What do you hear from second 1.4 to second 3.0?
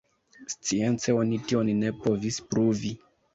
tion ne povis pruvi.